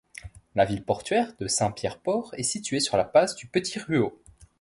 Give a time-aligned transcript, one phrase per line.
[0.55, 4.19] La ville portuaire de Saint-Pierre-Port est située sur la passe du petit Ruau.